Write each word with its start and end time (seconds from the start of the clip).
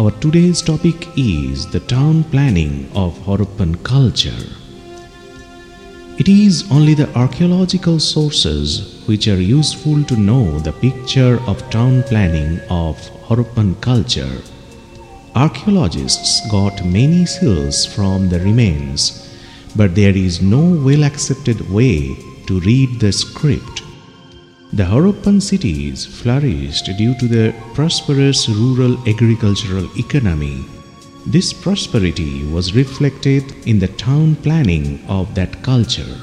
Our 0.00 0.12
today's 0.12 0.62
topic 0.62 1.08
is 1.14 1.66
the 1.66 1.80
town 1.80 2.24
planning 2.24 2.88
of 2.94 3.18
Harappan 3.24 3.82
culture. 3.84 4.46
It 6.16 6.26
is 6.26 6.64
only 6.72 6.94
the 6.94 7.14
archaeological 7.14 8.00
sources 8.00 9.02
which 9.04 9.28
are 9.28 9.42
useful 9.42 10.02
to 10.04 10.16
know 10.16 10.58
the 10.60 10.72
picture 10.72 11.38
of 11.46 11.68
town 11.68 12.02
planning 12.04 12.60
of 12.70 12.96
Harappan 13.26 13.78
culture. 13.82 14.40
Archaeologists 15.34 16.50
got 16.50 16.82
many 16.82 17.26
seals 17.26 17.84
from 17.84 18.30
the 18.30 18.40
remains, 18.40 19.28
but 19.76 19.94
there 19.94 20.16
is 20.16 20.40
no 20.40 20.64
well 20.82 21.04
accepted 21.04 21.70
way 21.70 22.16
to 22.46 22.60
read 22.60 23.00
the 23.00 23.12
script. 23.12 23.82
The 24.72 24.84
Harappan 24.84 25.42
cities 25.42 26.06
flourished 26.06 26.88
due 26.96 27.18
to 27.18 27.26
their 27.26 27.52
prosperous 27.74 28.48
rural 28.48 28.96
agricultural 29.08 29.88
economy. 29.98 30.64
This 31.26 31.52
prosperity 31.52 32.44
was 32.46 32.76
reflected 32.76 33.52
in 33.66 33.80
the 33.80 33.88
town 33.88 34.36
planning 34.36 35.00
of 35.08 35.34
that 35.34 35.60
culture. 35.64 36.16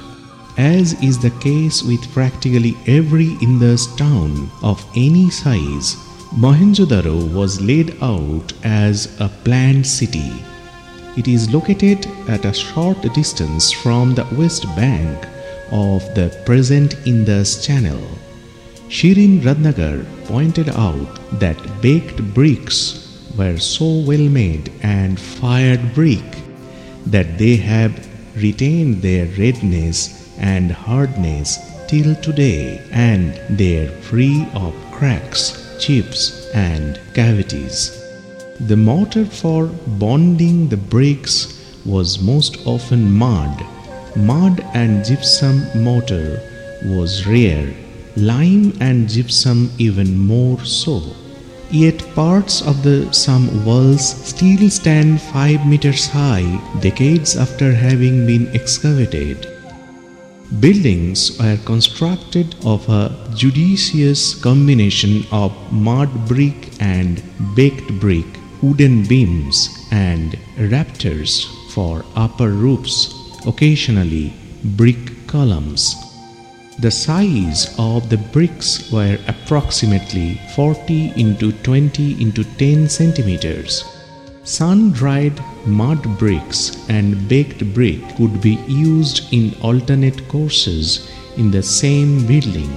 As 0.57 0.93
is 1.03 1.19
the 1.19 1.35
case 1.41 1.83
with 1.83 2.09
practically 2.13 2.77
every 2.87 3.37
Indus 3.41 3.93
town 3.97 4.49
of 4.63 4.83
any 4.95 5.29
size, 5.29 5.97
Mohenjo-daro 6.31 7.29
was 7.33 7.59
laid 7.59 8.01
out 8.01 8.53
as 8.63 9.19
a 9.19 9.27
planned 9.43 9.85
city. 9.85 10.31
It 11.17 11.27
is 11.27 11.53
located 11.53 12.07
at 12.29 12.45
a 12.45 12.53
short 12.53 13.01
distance 13.13 13.73
from 13.73 14.15
the 14.15 14.25
west 14.37 14.63
bank 14.77 15.27
of 15.69 16.01
the 16.15 16.29
present 16.45 16.95
Indus 17.05 17.65
Channel. 17.65 18.01
Shereen 18.89 19.41
Ratnagar 19.41 20.05
pointed 20.25 20.69
out 20.69 21.39
that 21.39 21.81
baked 21.81 22.21
bricks 22.33 23.03
were 23.37 23.57
so 23.57 23.99
well 23.99 24.27
made 24.29 24.71
and 24.81 25.19
fired 25.19 25.93
brick 25.93 26.25
that 27.05 27.37
they 27.37 27.55
have 27.57 28.07
retained 28.35 29.01
their 29.01 29.25
redness 29.37 30.35
and 30.39 30.71
hardness 30.71 31.57
till 31.87 32.15
today 32.15 32.81
and 32.91 33.39
they 33.49 33.85
are 33.85 33.91
free 34.01 34.47
of 34.53 34.73
cracks 34.91 35.67
chips, 35.79 36.49
and 36.53 36.99
cavities. 37.13 38.03
The 38.59 38.77
mortar 38.77 39.25
for 39.25 39.67
bonding 39.67 40.69
the 40.69 40.77
bricks 40.77 41.53
was 41.85 42.19
most 42.21 42.65
often 42.65 43.11
mud. 43.11 43.65
Mud 44.15 44.65
and 44.73 45.05
gypsum 45.05 45.63
mortar 45.75 46.41
was 46.83 47.25
rare, 47.27 47.73
lime 48.17 48.73
and 48.79 49.07
gypsum 49.07 49.71
even 49.77 50.17
more 50.17 50.63
so. 50.63 51.01
Yet 51.69 51.99
parts 52.15 52.61
of 52.61 52.81
the 52.81 53.11
some 53.11 53.65
walls 53.65 54.05
still 54.25 54.69
stand 54.69 55.21
5 55.21 55.67
meters 55.67 56.07
high 56.07 56.61
decades 56.79 57.35
after 57.35 57.73
having 57.73 58.25
been 58.25 58.47
excavated. 58.55 59.45
Buildings 60.61 61.37
were 61.37 61.57
constructed 61.65 62.55
of 62.63 62.87
a 62.87 63.11
judicious 63.35 64.33
combination 64.41 65.25
of 65.31 65.51
mud 65.73 66.09
brick 66.25 66.69
and 66.79 67.21
baked 67.53 67.99
brick, 67.99 68.25
wooden 68.61 69.05
beams, 69.05 69.69
and 69.91 70.39
rafters 70.57 71.43
for 71.73 72.05
upper 72.15 72.49
roofs, 72.49 73.13
occasionally 73.45 74.33
brick 74.63 75.27
columns. 75.27 76.06
The 76.79 76.91
size 76.91 77.73
of 77.79 78.07
the 78.07 78.17
bricks 78.17 78.91
were 78.91 79.17
approximately 79.27 80.39
40 80.55 81.13
into 81.15 81.51
20 81.51 82.21
into 82.21 82.43
10 82.43 82.87
centimeters. 82.87 83.83
Sun 84.43 84.91
dried 84.91 85.41
mud 85.65 86.03
bricks 86.19 86.87
and 86.87 87.27
baked 87.27 87.73
brick 87.73 88.15
could 88.15 88.39
be 88.41 88.59
used 88.67 89.33
in 89.33 89.55
alternate 89.63 90.27
courses 90.27 91.09
in 91.35 91.49
the 91.49 91.63
same 91.63 92.27
building. 92.27 92.69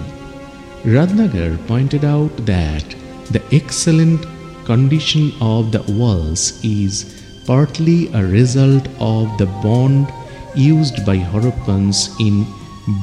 Ratnagar 0.82 1.58
pointed 1.66 2.02
out 2.02 2.34
that 2.46 2.96
the 3.30 3.42
excellent 3.52 4.24
condition 4.64 5.30
of 5.42 5.72
the 5.72 5.82
walls 5.92 6.58
is 6.64 7.22
partly 7.46 8.08
a 8.14 8.24
result 8.24 8.88
of 8.98 9.36
the 9.36 9.46
bond 9.62 10.10
used 10.54 11.04
by 11.04 11.18
Harappans 11.18 12.18
in 12.18 12.46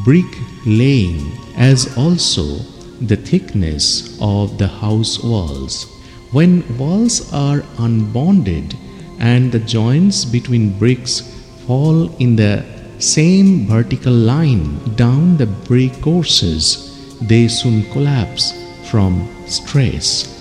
brick 0.03 0.25
laying 0.65 1.31
as 1.55 1.95
also 1.97 2.59
the 3.01 3.15
thickness 3.15 4.17
of 4.21 4.57
the 4.57 4.67
house 4.67 5.23
walls. 5.23 5.85
When 6.31 6.63
walls 6.77 7.31
are 7.33 7.59
unbonded 7.77 8.75
and 9.19 9.51
the 9.51 9.59
joints 9.59 10.25
between 10.25 10.77
bricks 10.77 11.21
fall 11.65 12.15
in 12.17 12.35
the 12.35 12.65
same 12.99 13.67
vertical 13.67 14.13
line 14.13 14.77
down 14.95 15.37
the 15.37 15.45
brick 15.45 16.01
courses, 16.01 17.17
they 17.21 17.47
soon 17.47 17.83
collapse 17.91 18.53
from 18.89 19.27
stress. 19.47 20.33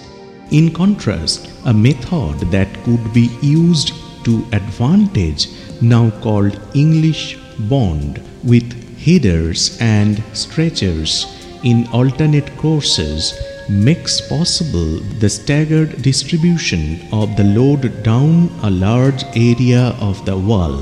In 0.51 0.73
contrast, 0.73 1.51
a 1.65 1.75
method 1.75 2.39
that 2.53 2.73
could 2.85 3.13
be 3.13 3.29
used 3.43 3.93
to 4.25 4.47
advantage, 4.53 5.49
now 5.81 6.11
called 6.21 6.61
English 6.75 7.39
bond, 7.69 8.23
with 8.45 8.86
headers 9.07 9.79
and 9.81 10.21
stretchers 10.33 11.27
in 11.63 11.87
alternate 11.93 12.51
courses 12.57 13.39
makes 13.69 14.21
possible 14.21 14.99
the 15.21 15.29
staggered 15.29 16.03
distribution 16.03 16.83
of 17.13 17.37
the 17.37 17.45
load 17.45 18.03
down 18.03 18.51
a 18.65 18.71
large 18.71 19.23
area 19.37 19.95
of 20.01 20.25
the 20.27 20.37
wall. 20.37 20.77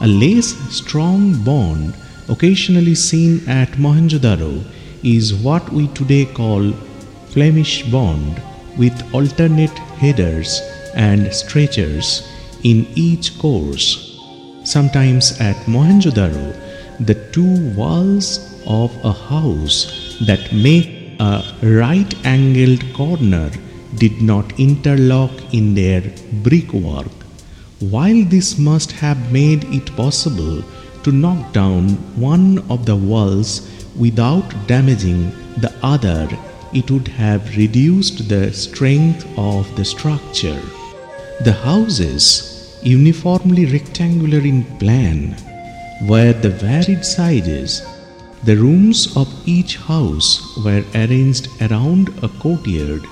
A 0.00 0.06
less 0.06 0.48
strong 0.70 1.44
bond, 1.44 1.94
occasionally 2.28 2.94
seen 2.94 3.46
at 3.46 3.68
Mohenjo-daro, 3.72 4.64
is 5.02 5.34
what 5.34 5.68
we 5.72 5.88
today 5.88 6.24
call 6.24 6.72
Flemish 7.34 7.82
bond, 7.90 8.40
with 8.78 9.14
alternate 9.14 9.78
headers 10.00 10.60
and 10.94 11.30
stretchers 11.32 12.26
in 12.62 12.86
each 12.94 13.38
course. 13.38 14.18
Sometimes 14.64 15.38
at 15.40 15.56
Mohenjo-daro, 15.66 16.61
the 17.06 17.14
two 17.32 17.74
walls 17.74 18.26
of 18.66 18.90
a 19.04 19.12
house 19.12 19.78
that 20.26 20.52
make 20.52 20.88
a 21.18 21.42
right 21.62 22.14
angled 22.24 22.82
corner 22.94 23.50
did 23.96 24.22
not 24.22 24.58
interlock 24.58 25.32
in 25.52 25.74
their 25.74 26.02
brickwork. 26.44 27.12
While 27.80 28.24
this 28.24 28.58
must 28.58 28.92
have 28.92 29.32
made 29.32 29.64
it 29.64 29.94
possible 29.96 30.62
to 31.02 31.10
knock 31.10 31.52
down 31.52 31.90
one 32.30 32.58
of 32.70 32.86
the 32.86 32.96
walls 32.96 33.68
without 33.96 34.48
damaging 34.66 35.30
the 35.58 35.72
other, 35.82 36.28
it 36.72 36.90
would 36.90 37.08
have 37.08 37.56
reduced 37.56 38.28
the 38.28 38.52
strength 38.52 39.26
of 39.36 39.74
the 39.76 39.84
structure. 39.84 40.60
The 41.44 41.52
houses, 41.52 42.78
uniformly 42.82 43.66
rectangular 43.66 44.38
in 44.38 44.64
plan, 44.78 45.36
were 46.08 46.32
the 46.32 46.50
varied 46.50 47.04
sizes 47.04 47.82
the 48.44 48.56
rooms 48.56 49.16
of 49.16 49.28
each 49.46 49.76
house 49.76 50.56
were 50.64 50.82
arranged 50.96 51.46
around 51.60 52.08
a 52.24 52.28
courtyard. 52.28 53.04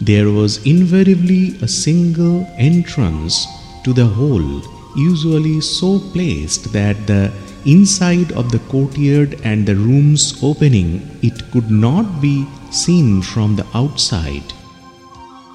There 0.00 0.30
was 0.30 0.64
invariably 0.64 1.56
a 1.60 1.66
single 1.66 2.46
entrance 2.56 3.48
to 3.82 3.92
the 3.92 4.06
whole, 4.06 4.62
usually 4.94 5.60
so 5.60 5.98
placed 6.12 6.72
that 6.72 7.04
the 7.08 7.32
inside 7.66 8.30
of 8.32 8.52
the 8.52 8.60
courtyard 8.70 9.40
and 9.42 9.66
the 9.66 9.74
rooms 9.74 10.38
opening 10.40 11.02
it 11.20 11.50
could 11.50 11.68
not 11.68 12.20
be 12.20 12.46
seen 12.70 13.22
from 13.22 13.56
the 13.56 13.66
outside. 13.74 14.52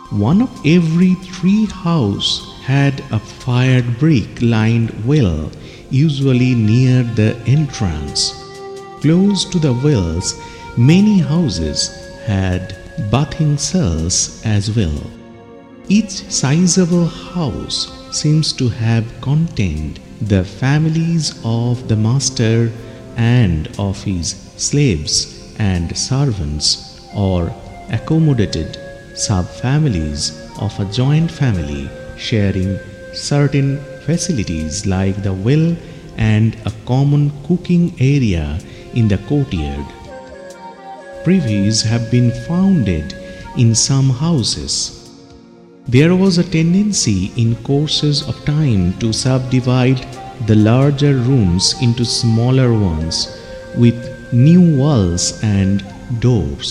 One 0.09 0.41
of 0.41 0.51
every 0.65 1.13
three 1.13 1.67
houses 1.67 2.51
had 2.65 2.99
a 3.11 3.19
fired 3.19 3.97
brick 3.97 4.41
lined 4.41 4.91
well, 5.05 5.49
usually 5.89 6.55
near 6.55 7.03
the 7.03 7.35
entrance. 7.45 8.33
Close 9.01 9.45
to 9.45 9.59
the 9.59 9.73
wells, 9.73 10.39
many 10.77 11.19
houses 11.19 11.89
had 12.25 12.75
bathing 13.11 13.57
cells 13.57 14.41
as 14.45 14.75
well. 14.75 15.01
Each 15.87 16.29
sizable 16.29 17.07
house 17.07 17.91
seems 18.11 18.53
to 18.53 18.69
have 18.69 19.05
contained 19.21 19.99
the 20.21 20.43
families 20.43 21.39
of 21.43 21.87
the 21.87 21.95
master 21.95 22.71
and 23.15 23.67
of 23.79 24.03
his 24.03 24.35
slaves 24.57 25.53
and 25.57 25.95
servants 25.97 27.01
or 27.15 27.53
accommodated 27.89 28.77
subfamilies 29.13 30.37
of 30.61 30.77
a 30.79 30.91
joint 30.91 31.31
family 31.31 31.89
sharing 32.17 32.77
certain 33.13 33.79
facilities 34.09 34.87
like 34.87 35.17
the 35.21 35.33
well 35.47 35.67
and 36.17 36.57
a 36.65 36.73
common 36.91 37.25
cooking 37.47 37.85
area 37.99 38.59
in 38.95 39.07
the 39.07 39.19
courtyard. 39.29 39.85
Privies 41.23 41.83
have 41.83 42.09
been 42.09 42.31
founded 42.47 43.13
in 43.55 43.75
some 43.75 44.09
houses. 44.09 44.73
There 45.87 46.15
was 46.15 46.39
a 46.39 46.49
tendency 46.57 47.31
in 47.37 47.55
courses 47.71 48.27
of 48.27 48.43
time 48.45 48.97
to 48.99 49.13
subdivide 49.13 50.01
the 50.47 50.55
larger 50.55 51.15
rooms 51.29 51.75
into 51.81 52.03
smaller 52.03 52.71
ones 52.73 53.15
with 53.77 53.99
new 54.33 54.63
walls 54.81 55.25
and 55.43 55.85
doors. 56.19 56.69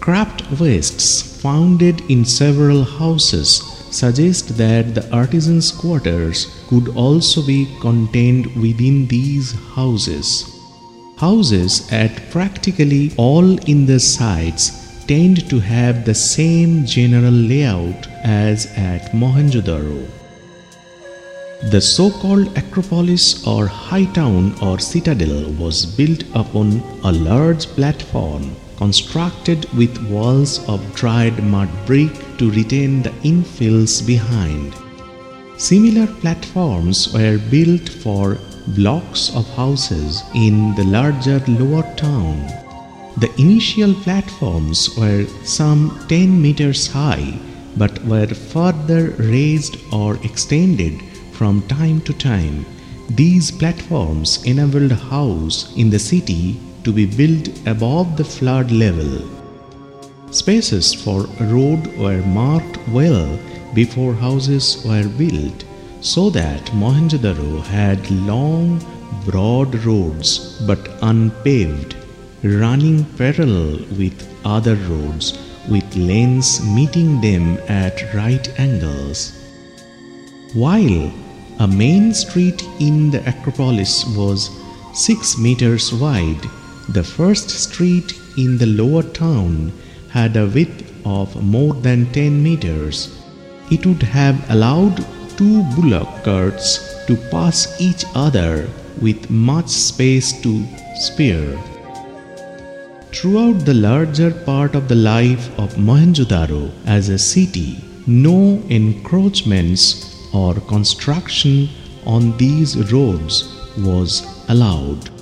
Craft 0.00 0.42
wastes 0.60 1.10
founded 1.42 2.00
in 2.10 2.24
several 2.24 2.82
houses 2.82 3.77
suggest 3.92 4.56
that 4.58 4.94
the 4.94 5.10
artisans' 5.12 5.70
quarters 5.70 6.46
could 6.68 6.88
also 6.96 7.44
be 7.46 7.68
contained 7.80 8.46
within 8.56 9.06
these 9.06 9.52
houses. 9.74 10.54
Houses 11.16 11.90
at 11.90 12.30
practically 12.30 13.12
all 13.16 13.58
in 13.64 13.86
the 13.86 13.98
sites 13.98 15.04
tend 15.06 15.48
to 15.50 15.58
have 15.58 16.04
the 16.04 16.14
same 16.14 16.86
general 16.86 17.32
layout 17.32 18.06
as 18.24 18.66
at 18.76 19.12
Mohenjo-daro. 19.12 20.06
The 21.70 21.80
so-called 21.80 22.56
Acropolis 22.56 23.44
or 23.46 23.66
high 23.66 24.04
town 24.04 24.54
or 24.62 24.78
citadel 24.78 25.50
was 25.54 25.84
built 25.84 26.22
upon 26.34 26.82
a 27.02 27.10
large 27.10 27.66
platform 27.66 28.54
constructed 28.78 29.66
with 29.80 30.02
walls 30.08 30.52
of 30.68 30.80
dried 30.94 31.42
mud 31.44 31.68
brick 31.86 32.14
to 32.38 32.50
retain 32.52 33.02
the 33.02 33.14
infills 33.32 33.94
behind. 34.06 34.74
Similar 35.58 36.06
platforms 36.22 37.12
were 37.12 37.38
built 37.50 37.88
for 37.88 38.38
blocks 38.78 39.34
of 39.34 39.46
houses 39.56 40.22
in 40.34 40.74
the 40.76 40.84
larger 40.84 41.40
lower 41.60 41.82
town. 41.96 42.46
The 43.18 43.30
initial 43.38 43.92
platforms 44.06 44.96
were 44.96 45.26
some 45.44 45.82
10 46.08 46.40
meters 46.40 46.86
high 46.86 47.38
but 47.76 48.04
were 48.04 48.26
further 48.26 49.10
raised 49.18 49.76
or 49.92 50.16
extended 50.24 51.00
from 51.32 51.62
time 51.68 52.00
to 52.02 52.12
time, 52.12 52.66
these 53.10 53.50
platforms 53.50 54.42
enabled 54.44 54.92
a 54.92 54.96
house 54.96 55.72
in 55.76 55.88
the 55.88 55.98
city 55.98 56.60
to 56.88 56.92
be 56.94 57.04
built 57.20 57.48
above 57.66 58.16
the 58.16 58.24
flood 58.24 58.70
level. 58.70 59.14
Spaces 60.30 60.94
for 60.94 61.20
road 61.54 61.86
were 61.98 62.22
marked 62.42 62.78
well 62.98 63.38
before 63.74 64.14
houses 64.14 64.82
were 64.86 65.08
built, 65.20 65.64
so 66.00 66.30
that 66.30 66.64
Mohenjo-daro 66.82 67.62
had 67.62 68.10
long, 68.32 68.80
broad 69.26 69.74
roads 69.84 70.30
but 70.66 70.88
unpaved, 71.02 71.94
running 72.42 73.04
parallel 73.20 73.76
with 74.00 74.18
other 74.46 74.76
roads 74.90 75.26
with 75.68 75.96
lanes 75.96 76.50
meeting 76.78 77.20
them 77.20 77.58
at 77.68 78.14
right 78.14 78.48
angles. 78.58 79.18
While 80.54 81.12
a 81.58 81.68
main 81.68 82.14
street 82.14 82.62
in 82.80 83.10
the 83.10 83.20
Acropolis 83.28 84.06
was 84.16 84.50
6 84.94 85.36
meters 85.36 85.92
wide. 85.92 86.46
The 86.90 87.04
first 87.04 87.50
street 87.50 88.18
in 88.38 88.56
the 88.56 88.66
lower 88.66 89.02
town 89.02 89.72
had 90.08 90.36
a 90.36 90.46
width 90.46 90.90
of 91.04 91.42
more 91.42 91.74
than 91.74 92.10
10 92.12 92.42
meters. 92.42 93.14
It 93.70 93.84
would 93.84 94.02
have 94.02 94.50
allowed 94.50 95.04
two 95.36 95.62
bullock 95.76 96.24
carts 96.24 97.04
to 97.06 97.16
pass 97.30 97.78
each 97.78 98.04
other 98.14 98.68
with 99.02 99.28
much 99.28 99.68
space 99.68 100.32
to 100.40 100.64
spare. 100.96 101.58
Throughout 103.12 103.66
the 103.66 103.74
larger 103.74 104.30
part 104.30 104.74
of 104.74 104.88
the 104.88 104.94
life 104.94 105.50
of 105.58 105.76
Mohenjo-daro 105.76 106.70
as 106.86 107.10
a 107.10 107.18
city, 107.18 107.84
no 108.06 108.62
encroachments 108.70 110.16
or 110.32 110.54
construction 110.54 111.68
on 112.06 112.34
these 112.38 112.90
roads 112.90 113.54
was 113.76 114.26
allowed. 114.48 115.17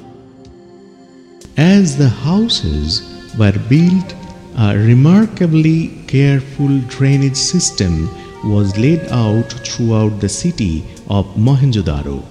As 1.57 1.97
the 1.97 2.11
houses 2.11 3.01
were 3.39 3.59
built, 3.71 4.15
a 4.59 4.77
remarkably 4.77 5.89
careful 6.07 6.81
drainage 6.81 7.37
system 7.37 8.11
was 8.45 8.77
laid 8.77 9.01
out 9.09 9.51
throughout 9.65 10.21
the 10.21 10.29
city 10.29 10.85
of 11.09 11.25
Mohenjo-daro. 11.35 12.23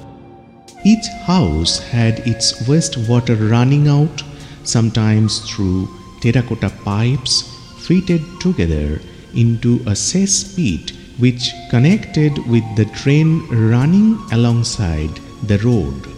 Each 0.85 1.07
house 1.25 1.79
had 1.79 2.19
its 2.27 2.53
wastewater 2.67 3.49
running 3.49 3.87
out, 3.87 4.21
sometimes 4.63 5.39
through 5.49 5.89
terracotta 6.21 6.69
pipes 6.83 7.51
fitted 7.79 8.21
together 8.39 9.01
into 9.33 9.77
a 9.87 9.95
cesspit 9.95 10.91
which 11.17 11.51
connected 11.71 12.37
with 12.47 12.63
the 12.75 12.85
drain 12.85 13.41
running 13.47 14.19
alongside 14.31 15.19
the 15.47 15.57
road. 15.59 16.14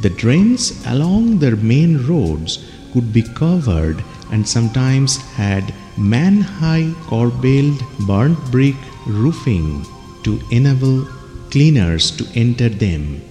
The 0.00 0.10
drains 0.10 0.84
along 0.86 1.38
the 1.38 1.56
main 1.56 2.06
roads 2.06 2.70
could 2.92 3.12
be 3.12 3.22
covered 3.22 4.04
and 4.30 4.46
sometimes 4.46 5.16
had 5.16 5.72
man 5.96 6.40
high 6.40 6.92
corbelled 7.06 7.82
burnt 8.06 8.38
brick 8.50 8.76
roofing 9.06 9.86
to 10.24 10.40
enable 10.50 11.06
cleaners 11.50 12.10
to 12.18 12.26
enter 12.34 12.68
them. 12.68 13.22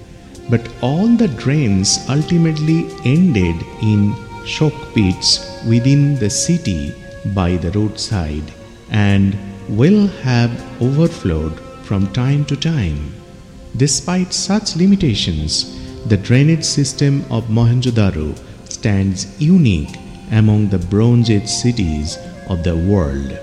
But 0.50 0.68
all 0.82 1.08
the 1.08 1.28
drains 1.28 2.00
ultimately 2.10 2.90
ended 3.04 3.56
in 3.82 4.16
choke 4.46 4.94
pits 4.96 5.46
within 5.68 6.18
the 6.18 6.30
city 6.30 6.94
by 7.34 7.58
the 7.58 7.72
roadside 7.72 8.52
and 8.90 9.38
will 9.70 10.08
have 10.08 10.52
overflowed 10.82 11.60
from 11.84 12.12
time 12.14 12.46
to 12.46 12.56
time. 12.56 13.14
Despite 13.78 14.34
such 14.34 14.76
limitations, 14.76 15.85
the 16.06 16.18
drainage 16.18 16.64
system 16.64 17.24
of 17.30 17.46
Mohenjo-daro 17.46 18.38
stands 18.70 19.40
unique 19.42 19.96
among 20.32 20.70
the 20.70 20.78
Bronze 20.78 21.30
Age 21.30 21.48
cities 21.48 22.18
of 22.48 22.64
the 22.64 22.76
world. 22.76 23.38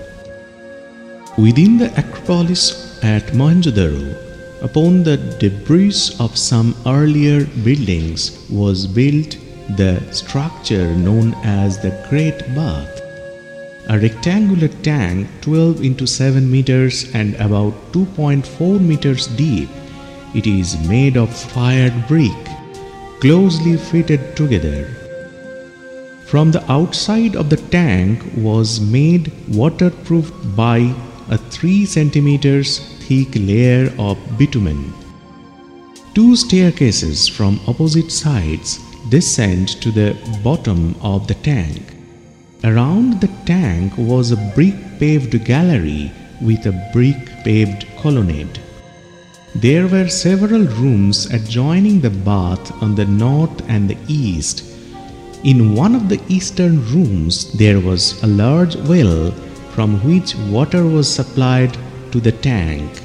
Within 1.37 1.77
the 1.77 1.91
Acropolis 1.97 3.03
at 3.03 3.33
Mohenjo-daro, 3.33 4.15
upon 4.63 5.03
the 5.03 5.17
debris 5.39 6.15
of 6.19 6.37
some 6.37 6.75
earlier 6.85 7.45
buildings 7.63 8.47
was 8.49 8.87
built 8.87 9.37
the 9.77 9.99
structure 10.11 10.95
known 10.95 11.33
as 11.43 11.79
the 11.79 11.91
Great 12.09 12.39
Bath 12.55 13.03
a 13.89 13.99
rectangular 13.99 14.69
tank 14.81 15.27
12 15.41 15.83
into 15.83 16.07
7 16.07 16.49
meters 16.49 17.13
and 17.13 17.35
about 17.35 17.73
2.4 17.91 18.79
meters 18.79 19.27
deep. 19.27 19.69
It 20.33 20.47
is 20.47 20.77
made 20.87 21.17
of 21.17 21.35
fired 21.35 21.93
brick, 22.07 22.47
closely 23.23 23.77
fitted 23.77 24.35
together. 24.35 24.85
From 26.25 26.51
the 26.51 26.63
outside 26.69 27.37
of 27.37 27.49
the 27.49 27.61
tank 27.75 28.21
was 28.35 28.81
made 28.81 29.31
waterproof 29.47 30.29
by 30.57 30.93
a 31.29 31.37
3 31.37 31.85
centimeters 31.85 32.79
thick 33.05 33.29
layer 33.35 33.93
of 33.97 34.17
bitumen. 34.37 34.91
Two 36.13 36.35
staircases 36.35 37.29
from 37.29 37.61
opposite 37.65 38.11
sides 38.11 38.77
descend 39.09 39.69
to 39.83 39.89
the 39.99 40.09
bottom 40.43 40.93
of 41.01 41.25
the 41.29 41.39
tank. 41.51 41.81
Around 42.65 43.21
the 43.21 43.31
tank 43.45 43.93
was 43.97 44.31
a 44.31 44.43
brick 44.53 44.75
paved 44.99 45.33
gallery 45.45 46.11
with 46.41 46.65
a 46.65 46.77
brick 46.91 47.23
paved 47.45 47.87
colonnade. 48.01 48.62
There 49.55 49.87
were 49.87 50.07
several 50.07 50.63
rooms 50.63 51.27
adjoining 51.27 52.01
the 52.01 52.09
bath 52.09 52.71
on 52.81 52.95
the 52.95 53.05
north 53.05 53.61
and 53.69 53.87
the 53.87 53.97
east. 54.07 54.63
In 55.43 55.75
one 55.75 55.93
of 55.93 56.09
the 56.09 56.19
eastern 56.27 56.83
rooms, 56.87 57.53
there 57.53 57.79
was 57.79 58.21
a 58.23 58.27
large 58.27 58.75
well 58.75 59.29
from 59.75 60.03
which 60.03 60.35
water 60.49 60.83
was 60.83 61.07
supplied 61.07 61.77
to 62.11 62.19
the 62.19 62.31
tank. 62.31 63.03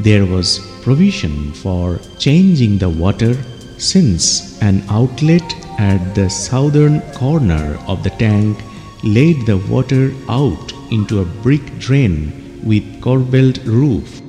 There 0.00 0.24
was 0.24 0.60
provision 0.80 1.52
for 1.52 2.00
changing 2.18 2.78
the 2.78 2.88
water 2.88 3.36
since 3.76 4.58
an 4.62 4.82
outlet 4.88 5.54
at 5.78 6.14
the 6.14 6.30
southern 6.30 7.02
corner 7.12 7.78
of 7.86 8.02
the 8.02 8.10
tank 8.10 8.56
laid 9.04 9.44
the 9.44 9.58
water 9.58 10.14
out 10.30 10.72
into 10.90 11.20
a 11.20 11.30
brick 11.42 11.78
drain 11.78 12.60
with 12.64 13.02
corbelled 13.02 13.62
roof. 13.66 14.22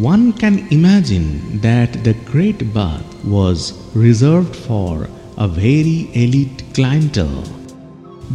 One 0.00 0.32
can 0.32 0.64
imagine 0.70 1.60
that 1.60 2.04
the 2.04 2.14
Great 2.24 2.72
Bath 2.72 3.04
was 3.22 3.74
reserved 3.94 4.56
for 4.56 5.10
a 5.36 5.46
very 5.46 6.08
elite 6.14 6.64
clientele, 6.72 7.44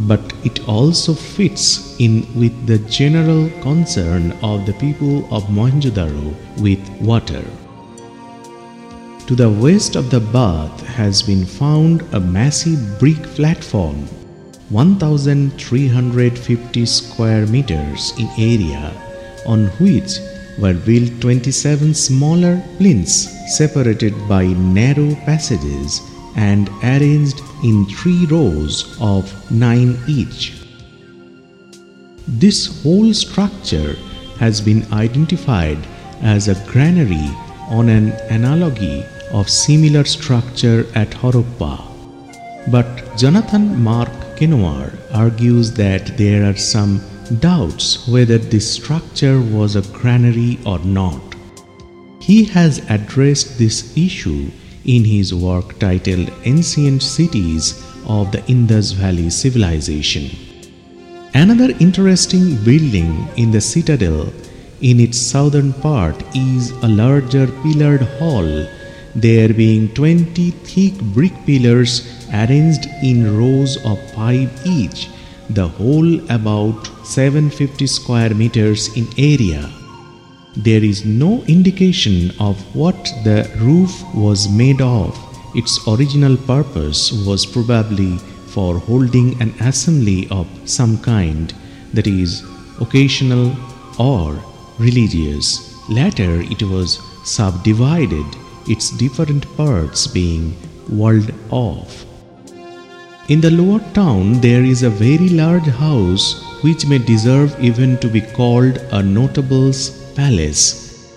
but 0.06 0.32
it 0.44 0.68
also 0.68 1.12
fits 1.12 1.96
in 1.98 2.24
with 2.36 2.68
the 2.68 2.78
general 2.78 3.50
concern 3.62 4.30
of 4.44 4.64
the 4.64 4.74
people 4.74 5.26
of 5.34 5.50
Mohenjo-daro 5.50 6.36
with 6.62 6.88
water. 7.00 7.42
To 9.26 9.34
the 9.34 9.50
west 9.50 9.96
of 9.96 10.08
the 10.08 10.20
bath 10.20 10.86
has 10.86 11.20
been 11.20 11.44
found 11.44 12.02
a 12.12 12.20
massive 12.20 13.00
brick 13.00 13.24
platform 13.34 14.06
1350 14.70 16.86
square 16.86 17.44
meters 17.48 18.12
in 18.20 18.28
area 18.38 18.92
on 19.44 19.66
which 19.82 20.20
were 20.58 20.74
built 20.74 21.20
27 21.20 21.94
smaller 21.94 22.62
plinths 22.78 23.28
separated 23.56 24.14
by 24.28 24.44
narrow 24.46 25.14
passages 25.26 26.00
and 26.36 26.68
arranged 26.82 27.40
in 27.64 27.86
three 27.86 28.26
rows 28.26 28.96
of 29.00 29.24
nine 29.50 29.98
each. 30.06 30.52
This 32.28 32.82
whole 32.82 33.12
structure 33.14 33.96
has 34.38 34.60
been 34.60 34.84
identified 34.92 35.78
as 36.20 36.48
a 36.48 36.60
granary 36.70 37.30
on 37.68 37.88
an 37.88 38.12
analogy 38.30 39.04
of 39.32 39.48
similar 39.48 40.04
structure 40.04 40.86
at 40.94 41.10
Harappa. 41.10 41.82
But 42.70 43.16
Jonathan 43.16 43.82
Mark 43.82 44.10
Kenoyer 44.36 44.92
argues 45.14 45.72
that 45.72 46.16
there 46.16 46.48
are 46.48 46.56
some 46.56 47.00
doubts 47.28 48.06
whether 48.08 48.38
this 48.38 48.70
structure 48.70 49.40
was 49.40 49.76
a 49.76 49.82
granary 49.92 50.58
or 50.64 50.78
not. 50.80 51.20
He 52.20 52.44
has 52.44 52.78
addressed 52.90 53.58
this 53.58 53.96
issue 53.96 54.50
in 54.84 55.04
his 55.04 55.34
work 55.34 55.78
titled 55.78 56.30
Ancient 56.44 57.02
Cities 57.02 57.82
of 58.06 58.32
the 58.32 58.44
Indus 58.46 58.92
Valley 58.92 59.30
Civilization. 59.30 60.30
Another 61.34 61.74
interesting 61.80 62.56
building 62.64 63.28
in 63.36 63.50
the 63.50 63.60
citadel 63.60 64.32
in 64.80 65.00
its 65.00 65.18
southern 65.18 65.72
part 65.72 66.22
is 66.34 66.70
a 66.82 66.88
larger 66.88 67.46
pillared 67.62 68.02
hall, 68.18 68.66
there 69.14 69.52
being 69.52 69.92
20 69.94 70.50
thick 70.50 70.94
brick 71.14 71.32
pillars 71.46 72.06
arranged 72.32 72.86
in 73.02 73.36
rows 73.36 73.76
of 73.84 73.98
5 74.12 74.66
each, 74.66 75.08
the 75.50 75.68
whole 75.68 76.18
about 76.30 76.86
750 77.04 77.86
square 77.86 78.34
meters 78.34 78.96
in 78.96 79.06
area. 79.18 79.70
There 80.56 80.82
is 80.82 81.04
no 81.04 81.42
indication 81.42 82.32
of 82.40 82.58
what 82.74 82.96
the 83.24 83.50
roof 83.58 83.92
was 84.14 84.48
made 84.48 84.80
of. 84.80 85.14
Its 85.54 85.86
original 85.86 86.36
purpose 86.36 87.12
was 87.26 87.44
probably 87.44 88.16
for 88.48 88.78
holding 88.78 89.40
an 89.42 89.50
assembly 89.60 90.26
of 90.30 90.48
some 90.64 90.98
kind, 90.98 91.52
that 91.92 92.06
is, 92.06 92.42
occasional 92.80 93.54
or 93.98 94.42
religious. 94.78 95.76
Later, 95.90 96.40
it 96.40 96.62
was 96.62 97.00
subdivided, 97.24 98.24
its 98.66 98.90
different 98.90 99.44
parts 99.58 100.06
being 100.06 100.56
walled 100.88 101.30
off. 101.50 102.05
In 103.28 103.40
the 103.40 103.50
lower 103.50 103.80
town, 103.92 104.40
there 104.40 104.62
is 104.62 104.84
a 104.84 104.90
very 104.90 105.28
large 105.28 105.66
house 105.66 106.40
which 106.62 106.86
may 106.86 106.98
deserve 106.98 107.56
even 107.60 107.98
to 107.98 108.08
be 108.08 108.20
called 108.20 108.76
a 108.92 109.02
notable's 109.02 109.90
palace. 110.14 111.10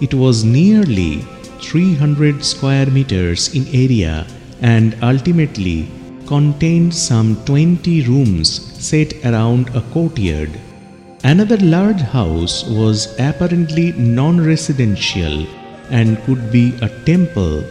It 0.00 0.14
was 0.14 0.44
nearly 0.44 1.20
300 1.60 2.42
square 2.42 2.86
meters 2.86 3.54
in 3.54 3.66
area 3.68 4.26
and 4.62 4.96
ultimately 5.02 5.90
contained 6.26 6.94
some 6.94 7.36
20 7.44 8.04
rooms 8.04 8.48
set 8.82 9.12
around 9.22 9.68
a 9.76 9.82
courtyard. 9.92 10.58
Another 11.22 11.58
large 11.58 12.00
house 12.00 12.64
was 12.64 13.14
apparently 13.18 13.92
non 13.92 14.42
residential 14.42 15.46
and 15.90 16.18
could 16.24 16.50
be 16.50 16.74
a 16.80 16.88
temple. 17.04 17.62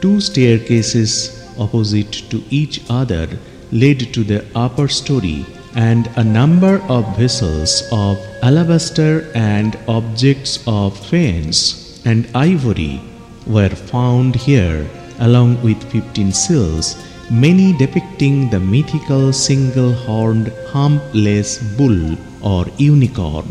Two 0.00 0.20
staircases 0.20 1.37
opposite 1.58 2.12
to 2.30 2.42
each 2.50 2.80
other 2.88 3.28
led 3.70 4.12
to 4.14 4.24
the 4.24 4.44
upper 4.54 4.88
story, 4.88 5.44
and 5.74 6.08
a 6.16 6.24
number 6.24 6.80
of 6.88 7.16
vessels 7.16 7.82
of 7.92 8.18
alabaster 8.42 9.30
and 9.34 9.78
objects 9.86 10.62
of 10.66 10.98
faience 11.10 12.02
and 12.04 12.28
ivory 12.34 13.00
were 13.46 13.68
found 13.68 14.34
here, 14.36 14.88
along 15.20 15.60
with 15.62 15.82
15 15.92 16.32
seals, 16.32 16.96
many 17.30 17.76
depicting 17.76 18.48
the 18.50 18.60
mythical 18.60 19.32
single 19.32 19.92
horned 19.92 20.48
humpless 20.72 21.58
bull 21.76 22.16
or 22.42 22.66
unicorn. 22.78 23.48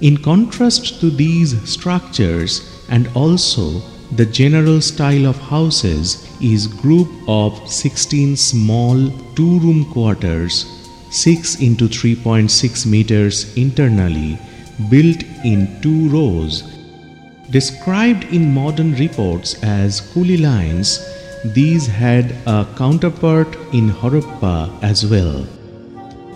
In 0.00 0.18
contrast 0.18 1.00
to 1.00 1.10
these 1.10 1.56
structures, 1.68 2.70
and 2.90 3.08
also 3.14 3.80
the 4.16 4.26
general 4.26 4.80
style 4.80 5.26
of 5.26 5.38
houses 5.38 6.23
is 6.40 6.66
group 6.66 7.08
of 7.28 7.58
16 7.70 8.36
small 8.36 9.10
two-room 9.36 9.84
quarters 9.92 10.66
6 11.10 11.60
into 11.60 11.88
3.6 11.88 12.86
meters 12.86 13.56
internally 13.56 14.38
built 14.90 15.22
in 15.44 15.66
two 15.80 16.08
rows 16.08 16.62
described 17.50 18.24
in 18.24 18.52
modern 18.52 18.94
reports 18.94 19.62
as 19.62 20.00
kuli 20.12 20.36
lines 20.36 20.98
these 21.52 21.86
had 21.86 22.34
a 22.46 22.66
counterpart 22.74 23.54
in 23.74 23.90
Harappa 23.90 24.82
as 24.82 25.04
well. 25.04 25.46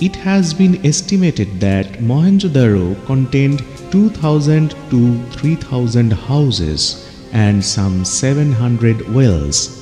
It 0.03 0.15
has 0.17 0.53
been 0.53 0.85
estimated 0.85 1.59
that 1.61 1.87
Mohenjo-daro 1.95 2.95
contained 3.07 3.65
2000 3.91 4.73
to 4.91 5.23
3000 5.31 6.13
houses 6.13 7.09
and 7.33 7.65
some 7.65 8.05
700 8.05 9.09
wells. 9.15 9.78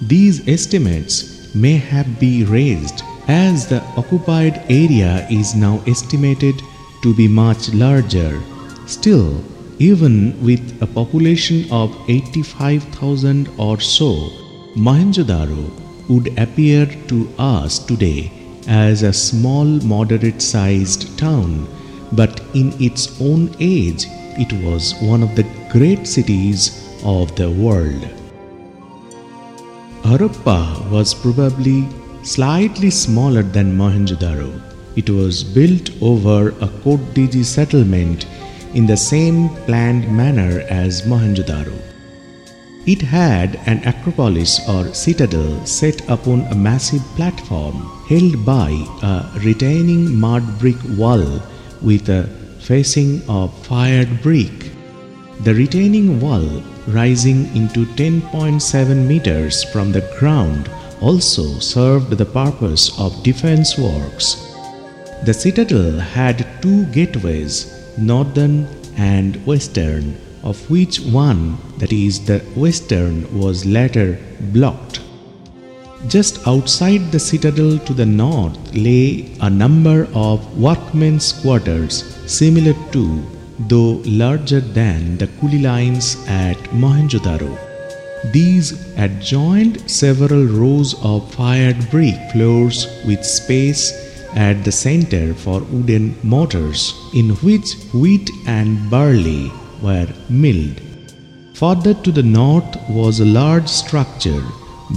These 0.00 0.46
estimates 0.46 1.52
may 1.54 1.76
have 1.76 2.20
been 2.20 2.48
raised 2.48 3.02
as 3.26 3.66
the 3.66 3.82
occupied 3.96 4.62
area 4.70 5.26
is 5.28 5.56
now 5.56 5.82
estimated 5.88 6.62
to 7.02 7.14
be 7.14 7.26
much 7.26 7.74
larger. 7.74 8.40
Still, 8.86 9.42
even 9.80 10.40
with 10.40 10.80
a 10.80 10.86
population 10.86 11.70
of 11.72 11.96
85,000 12.08 13.48
or 13.58 13.80
so, 13.80 14.30
Mohenjo-daro 14.76 15.68
would 16.08 16.38
appear 16.38 16.86
to 17.08 17.28
us 17.36 17.80
today 17.80 18.30
as 18.68 19.02
a 19.02 19.12
small 19.12 19.64
moderate 19.64 20.40
sized 20.40 21.18
town, 21.18 21.66
but 22.12 22.40
in 22.54 22.72
its 22.80 23.20
own 23.20 23.50
age 23.58 24.06
it 24.38 24.52
was 24.64 24.94
one 25.00 25.24
of 25.24 25.34
the 25.34 25.46
great 25.70 26.06
cities 26.06 26.88
of 27.02 27.34
the 27.34 27.50
world. 27.50 28.17
Harappa 30.08 30.90
was 30.90 31.12
probably 31.12 31.86
slightly 32.22 32.88
smaller 32.88 33.42
than 33.42 33.76
Mohenjo-daro. 33.76 34.50
It 34.96 35.10
was 35.10 35.44
built 35.44 35.90
over 36.00 36.48
a 36.66 36.68
Kotdiji 36.82 37.44
settlement 37.44 38.24
in 38.72 38.86
the 38.86 38.96
same 38.96 39.50
planned 39.66 40.10
manner 40.10 40.64
as 40.70 41.02
Mohenjo-daro. 41.02 41.78
It 42.86 43.02
had 43.02 43.60
an 43.66 43.86
acropolis 43.86 44.66
or 44.66 44.94
citadel 44.94 45.66
set 45.66 46.00
upon 46.08 46.40
a 46.46 46.54
massive 46.54 47.02
platform 47.14 47.76
held 48.08 48.46
by 48.46 48.70
a 49.02 49.38
retaining 49.40 50.18
mud 50.18 50.58
brick 50.58 50.80
wall 50.96 51.42
with 51.82 52.08
a 52.08 52.22
facing 52.60 53.20
of 53.28 53.52
fired 53.66 54.22
brick. 54.22 54.67
The 55.40 55.54
retaining 55.54 56.18
wall, 56.18 56.62
rising 56.88 57.54
into 57.54 57.86
10.7 57.94 59.06
meters 59.06 59.62
from 59.62 59.92
the 59.92 60.00
ground, 60.18 60.68
also 61.00 61.60
served 61.60 62.10
the 62.10 62.26
purpose 62.26 62.98
of 62.98 63.22
defense 63.22 63.78
works. 63.78 64.34
The 65.24 65.32
citadel 65.32 66.00
had 66.00 66.44
two 66.60 66.86
gateways, 66.86 67.72
northern 67.96 68.66
and 68.96 69.36
western, 69.46 70.16
of 70.42 70.58
which 70.68 70.98
one, 71.00 71.58
that 71.78 71.92
is, 71.92 72.24
the 72.26 72.40
western, 72.56 73.38
was 73.38 73.64
later 73.64 74.18
blocked. 74.52 75.00
Just 76.08 76.46
outside 76.48 77.12
the 77.12 77.20
citadel 77.20 77.78
to 77.78 77.94
the 77.94 78.06
north 78.06 78.58
lay 78.74 79.36
a 79.40 79.48
number 79.48 80.08
of 80.14 80.58
workmen's 80.58 81.32
quarters 81.32 82.02
similar 82.26 82.74
to 82.90 83.24
though 83.58 84.02
larger 84.04 84.60
than 84.60 85.18
the 85.18 85.26
kuli 85.38 85.58
lines 85.58 86.16
at 86.26 86.56
Mohenjo-daro. 86.72 87.56
These 88.32 88.72
adjoined 88.96 89.88
several 89.90 90.44
rows 90.44 90.94
of 91.02 91.32
fired 91.34 91.90
brick 91.90 92.16
floors 92.32 92.86
with 93.06 93.24
space 93.24 93.92
at 94.34 94.64
the 94.64 94.72
center 94.72 95.34
for 95.34 95.60
wooden 95.60 96.16
mortars 96.22 96.94
in 97.14 97.30
which 97.36 97.74
wheat 97.94 98.30
and 98.46 98.90
barley 98.90 99.50
were 99.82 100.08
milled. 100.28 100.80
Further 101.54 101.94
to 101.94 102.12
the 102.12 102.22
north 102.22 102.76
was 102.88 103.20
a 103.20 103.24
large 103.24 103.68
structure 103.68 104.44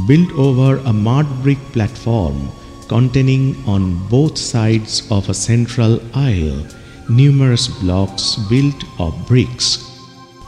built 0.07 0.31
over 0.33 0.77
a 0.77 0.93
mud 0.93 1.27
brick 1.43 1.59
platform 1.73 2.49
containing 2.87 3.55
on 3.65 4.07
both 4.09 4.37
sides 4.37 5.09
of 5.09 5.29
a 5.29 5.33
central 5.33 5.99
aisle 6.13 6.65
numerous 7.15 7.67
blocks 7.67 8.35
built 8.49 8.83
of 8.99 9.13
bricks. 9.27 9.87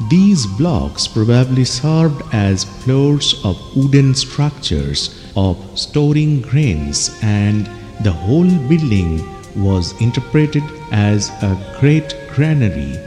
These 0.09 0.45
blocks 0.45 1.07
probably 1.07 1.65
served 1.65 2.21
as 2.33 2.63
floors 2.63 3.39
of 3.43 3.57
wooden 3.75 4.15
structures 4.15 5.21
of 5.35 5.57
storing 5.77 6.41
grains, 6.41 7.17
and 7.21 7.69
the 8.01 8.11
whole 8.11 8.49
building 8.67 9.21
was 9.55 9.93
interpreted 10.01 10.63
as 10.91 11.29
a 11.41 11.77
great 11.79 12.15
granary. 12.33 12.97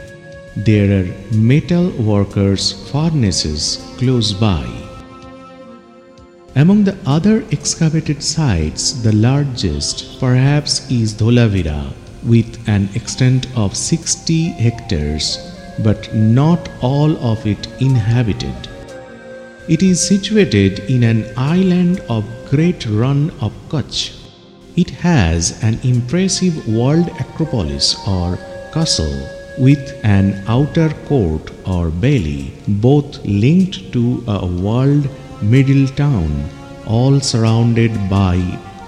There 0.57 1.01
are 1.01 1.35
metal 1.35 1.91
workers' 2.03 2.73
furnaces 2.91 3.85
close 3.99 4.33
by. 4.33 4.65
Among 6.55 6.85
the 6.85 6.97
other 7.05 7.45
excavated 7.53 8.23
sites, 8.23 8.93
the 9.03 9.13
largest 9.13 10.19
perhaps 10.19 10.91
is 10.91 11.13
Dholavira 11.13 11.93
with 12.27 12.69
an 12.69 12.89
extent 12.95 13.47
of 13.57 13.77
60 13.77 14.49
hectares, 14.51 15.39
but 15.85 16.13
not 16.15 16.69
all 16.81 17.17
of 17.19 17.47
it 17.47 17.69
inhabited. 17.81 18.69
It 19.69 19.83
is 19.83 20.07
situated 20.07 20.81
in 20.91 21.03
an 21.03 21.25
island 21.37 22.01
of 22.09 22.25
Great 22.51 22.87
Rann 22.87 23.31
of 23.41 23.53
Kutch. 23.69 24.13
It 24.77 24.91
has 24.91 25.63
an 25.63 25.79
impressive 25.83 26.69
walled 26.69 27.09
acropolis 27.21 27.97
or 28.07 28.39
castle 28.73 29.29
with 29.59 29.99
an 30.05 30.45
outer 30.47 30.91
court 31.07 31.51
or 31.67 31.91
bailey, 31.91 32.53
both 32.69 33.25
linked 33.25 33.93
to 33.93 34.23
a 34.29 34.47
walled 34.47 35.09
middle 35.43 35.87
town, 35.89 36.49
all 36.87 37.21
surrounded 37.21 37.93
by 38.11 38.37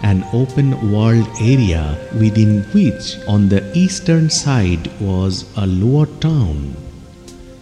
an 0.02 0.24
open 0.32 0.92
walled 0.92 1.28
area 1.40 1.98
within 2.18 2.62
which 2.72 3.16
on 3.26 3.48
the 3.48 3.62
eastern 3.76 4.30
side 4.30 4.88
was 5.00 5.44
a 5.56 5.66
lower 5.66 6.06
town. 6.20 6.76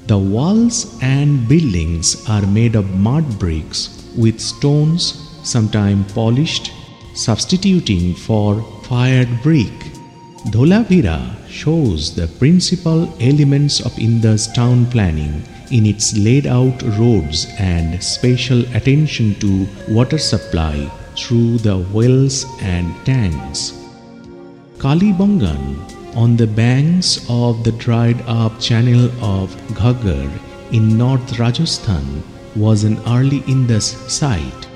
The 0.06 0.18
walls 0.18 0.98
and 1.02 1.48
buildings 1.48 2.28
are 2.28 2.46
made 2.46 2.76
of 2.76 2.94
mud 2.94 3.38
bricks 3.38 4.08
with 4.16 4.40
stones, 4.40 5.02
sometimes 5.42 6.12
polished, 6.12 6.70
substituting 7.14 8.14
for 8.14 8.62
fired 8.84 9.28
brick. 9.42 9.72
Dholavira 10.50 11.34
shows 11.48 12.14
the 12.14 12.28
principal 12.38 13.12
elements 13.20 13.80
of 13.80 13.98
Indus 13.98 14.46
town 14.52 14.86
planning 14.86 15.42
in 15.72 15.86
its 15.86 16.16
laid 16.16 16.46
out 16.46 16.80
roads 16.96 17.46
and 17.58 18.00
special 18.02 18.60
attention 18.76 19.34
to 19.40 19.66
water 19.88 20.18
supply 20.18 20.88
through 21.16 21.58
the 21.58 21.78
wells 21.92 22.44
and 22.60 22.94
tanks. 23.04 23.72
Kalibangan 24.78 26.16
on 26.16 26.36
the 26.36 26.46
banks 26.46 27.26
of 27.28 27.64
the 27.64 27.72
dried 27.72 28.20
up 28.26 28.58
channel 28.60 29.06
of 29.22 29.56
Ghaggar 29.74 30.30
in 30.72 30.96
North 30.96 31.38
Rajasthan 31.38 32.22
was 32.54 32.84
an 32.84 32.98
early 33.06 33.42
Indus 33.46 33.88
site. 34.12 34.68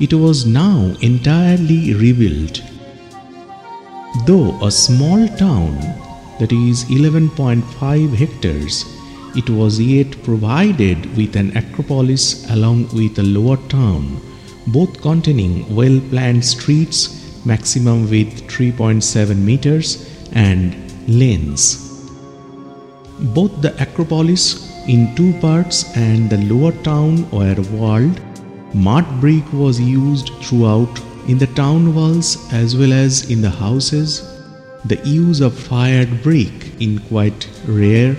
It 0.00 0.12
was 0.12 0.46
now 0.46 0.94
entirely 1.00 1.94
rebuilt. 1.94 2.60
Though 4.26 4.58
a 4.64 4.70
small 4.70 5.28
town, 5.28 5.78
that 6.40 6.52
is 6.52 6.84
11.5 6.84 8.14
hectares, 8.14 8.84
it 9.36 9.48
was 9.50 9.80
yet 9.80 10.10
provided 10.24 11.16
with 11.16 11.36
an 11.36 11.56
acropolis 11.56 12.48
along 12.50 12.88
with 12.92 13.18
a 13.18 13.22
lower 13.22 13.56
town, 13.68 14.20
both 14.66 15.00
containing 15.02 15.74
well 15.74 16.00
planned 16.10 16.44
streets, 16.44 17.44
maximum 17.44 18.08
width 18.08 18.46
3.7 18.48 19.36
meters 19.36 20.10
and 20.32 20.74
lanes. 21.08 22.10
Both 23.34 23.60
the 23.60 23.74
Acropolis 23.80 24.70
in 24.88 25.14
two 25.14 25.32
parts 25.40 25.96
and 25.96 26.28
the 26.28 26.38
lower 26.38 26.72
town 26.82 27.30
were 27.30 27.60
walled. 27.72 28.20
Mud 28.74 29.06
brick 29.20 29.44
was 29.52 29.80
used 29.80 30.30
throughout 30.42 31.00
in 31.28 31.38
the 31.38 31.46
town 31.48 31.94
walls 31.94 32.52
as 32.52 32.76
well 32.76 32.92
as 32.92 33.30
in 33.30 33.40
the 33.40 33.50
houses. 33.50 34.30
The 34.86 34.96
use 35.08 35.40
of 35.40 35.58
fired 35.58 36.22
brick 36.22 36.80
in 36.80 36.98
quite 36.98 37.48
rare. 37.66 38.16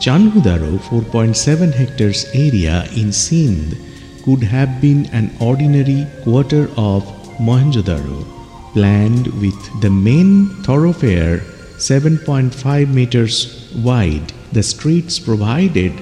Chanhudaro 0.00 0.78
4.7 0.78 1.74
hectares 1.74 2.24
area 2.32 2.86
in 2.96 3.12
Sindh 3.12 3.76
could 4.24 4.42
have 4.42 4.80
been 4.80 5.06
an 5.06 5.30
ordinary 5.40 6.06
quarter 6.22 6.64
of 6.76 7.04
Mohenjo-daro 7.38 8.24
planned 8.72 9.26
with 9.40 9.80
the 9.80 9.90
main 9.90 10.48
thoroughfare 10.62 11.38
7.5 11.78 12.92
meters 12.92 13.72
wide. 13.76 14.32
The 14.52 14.62
streets 14.62 15.18
provided 15.18 15.92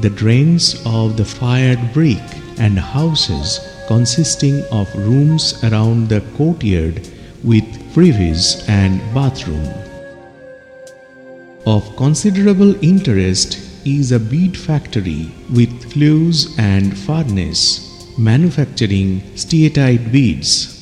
the 0.00 0.10
drains 0.10 0.80
of 0.84 1.16
the 1.16 1.24
fired 1.24 1.92
brick 1.92 2.22
and 2.58 2.78
houses 2.78 3.60
consisting 3.86 4.64
of 4.70 4.94
rooms 4.94 5.62
around 5.64 6.08
the 6.08 6.20
courtyard 6.36 7.08
with 7.42 7.64
privies 7.94 8.64
and 8.68 9.00
bathroom. 9.14 9.68
Of 11.66 11.96
considerable 11.96 12.74
interest 12.84 13.67
is 13.84 14.12
a 14.12 14.20
bead 14.20 14.56
factory 14.56 15.30
with 15.54 15.92
flues 15.92 16.58
and 16.58 16.96
furnace 16.96 17.88
manufacturing 18.18 19.20
steatite 19.34 20.10
beads. 20.10 20.74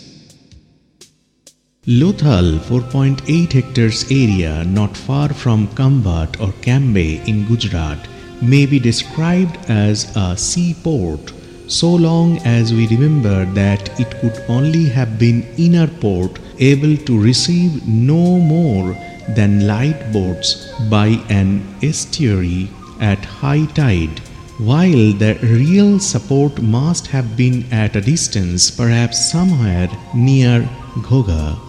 Lothal 1.86 2.58
4.8 2.60 3.52
hectares 3.52 4.10
area 4.10 4.64
not 4.64 4.96
far 4.96 5.28
from 5.32 5.68
Khambhat 5.68 6.40
or 6.40 6.52
Cambay 6.62 7.26
in 7.28 7.46
Gujarat 7.46 8.08
may 8.42 8.66
be 8.66 8.78
described 8.78 9.56
as 9.70 10.16
a 10.16 10.36
seaport 10.36 11.32
so 11.68 11.94
long 11.94 12.38
as 12.38 12.72
we 12.72 12.86
remember 12.88 13.44
that 13.54 14.00
it 14.00 14.10
could 14.20 14.44
only 14.48 14.84
have 14.88 15.18
been 15.18 15.46
inner 15.58 15.86
port 15.86 16.38
able 16.58 16.96
to 16.96 17.20
receive 17.20 17.86
no 17.86 18.38
more 18.38 18.96
than 19.30 19.66
light 19.66 20.12
boats 20.12 20.72
by 20.88 21.08
an 21.28 21.62
estuary 21.82 22.68
at 23.00 23.24
high 23.24 23.66
tide 23.66 24.18
while 24.58 25.12
the 25.12 25.38
real 25.42 25.98
support 25.98 26.62
must 26.62 27.06
have 27.08 27.36
been 27.36 27.64
at 27.72 27.96
a 27.96 28.00
distance 28.00 28.70
perhaps 28.70 29.30
somewhere 29.30 29.88
near 30.14 30.68
Ghogha 31.02 31.66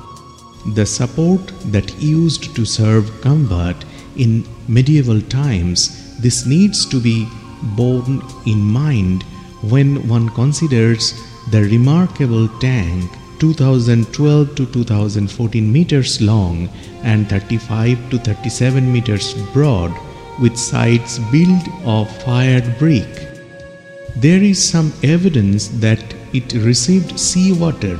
the 0.74 0.86
support 0.86 1.48
that 1.72 2.02
used 2.02 2.56
to 2.56 2.66
serve 2.66 3.06
Khambhat 3.22 3.86
in 4.18 4.46
medieval 4.68 5.22
times, 5.22 6.20
this 6.20 6.46
needs 6.46 6.86
to 6.88 7.00
be 7.00 7.28
borne 7.76 8.22
in 8.46 8.60
mind 8.60 9.24
when 9.62 10.08
one 10.08 10.30
considers 10.30 11.13
the 11.52 11.62
remarkable 11.63 12.48
tank 12.60 13.10
2012 13.40 14.56
to 14.56 14.66
2014 14.66 15.72
meters 15.72 16.20
long 16.22 16.68
and 17.04 17.30
35 17.30 18.10
to 18.10 18.18
37 18.18 18.92
meters 18.92 19.34
broad 19.54 19.96
with 20.39 20.58
sides 20.58 21.19
built 21.32 21.67
of 21.86 22.10
fired 22.23 22.78
brick. 22.78 23.28
There 24.15 24.41
is 24.41 24.63
some 24.63 24.93
evidence 25.04 25.67
that 25.80 26.04
it 26.34 26.54
received 26.54 27.19
seawater 27.19 28.00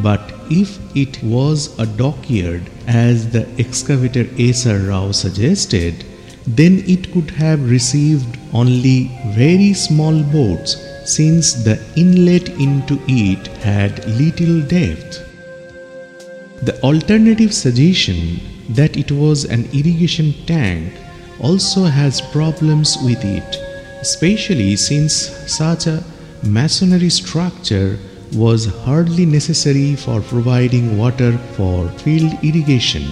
but 0.00 0.32
if 0.50 0.78
it 0.96 1.22
was 1.22 1.78
a 1.78 1.84
dockyard, 1.84 2.62
as 2.86 3.28
the 3.30 3.46
excavator 3.58 4.26
S. 4.38 4.66
R. 4.66 4.78
Rao 4.78 5.12
suggested, 5.12 6.04
then 6.46 6.82
it 6.86 7.12
could 7.12 7.30
have 7.30 7.70
received 7.70 8.38
only 8.54 9.10
very 9.34 9.74
small 9.74 10.22
boats 10.22 10.76
since 11.04 11.52
the 11.52 11.78
inlet 11.96 12.48
into 12.48 12.98
it 13.06 13.46
had 13.58 14.06
little 14.06 14.62
depth. 14.62 15.20
The 16.62 16.80
alternative 16.82 17.52
suggestion 17.52 18.40
that 18.70 18.96
it 18.96 19.12
was 19.12 19.44
an 19.44 19.68
irrigation 19.72 20.34
tank 20.46 20.94
also 21.42 21.84
has 21.84 22.20
problems 22.20 22.96
with 23.04 23.24
it, 23.24 23.56
especially 24.00 24.76
since 24.76 25.14
such 25.46 25.86
a 25.86 26.02
masonry 26.42 27.10
structure 27.10 27.98
was 28.32 28.66
hardly 28.84 29.26
necessary 29.26 29.94
for 29.94 30.20
providing 30.22 30.96
water 30.96 31.36
for 31.56 31.88
field 31.98 32.32
irrigation. 32.42 33.04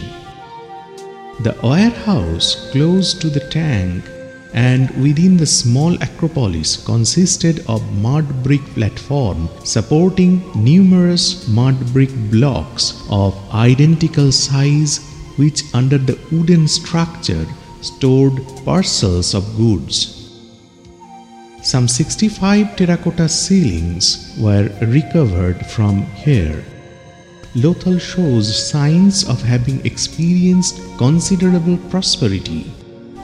The 1.43 1.57
warehouse 1.63 2.71
close 2.71 3.15
to 3.15 3.29
the 3.29 3.41
tank 3.49 4.05
and 4.53 4.91
within 5.03 5.37
the 5.37 5.47
small 5.47 5.95
acropolis 6.03 6.77
consisted 6.85 7.65
of 7.69 7.93
mud 8.03 8.43
brick 8.43 8.65
platform 8.75 9.49
supporting 9.65 10.43
numerous 10.55 11.47
mud 11.49 11.79
brick 11.93 12.11
blocks 12.31 13.07
of 13.11 13.35
identical 13.55 14.33
size 14.33 14.99
which 15.37 15.63
under 15.73 15.99
the 15.99 16.19
wooden 16.33 16.67
structure 16.67 17.47
stored 17.83 18.43
parcels 18.65 19.35
of 19.35 19.57
goods. 19.57 20.17
Some 21.63 21.89
65 21.89 22.77
terracotta 22.77 23.29
sealings 23.29 24.35
were 24.39 24.71
recovered 24.81 25.65
from 25.67 26.03
here. 26.25 26.65
Lothal 27.55 28.01
shows 28.01 28.71
signs 28.71 29.29
of 29.29 29.43
having 29.43 29.85
experienced 29.85 30.81
considerable 30.97 31.77
prosperity. 31.91 32.73